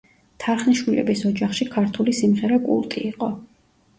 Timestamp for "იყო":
3.13-3.29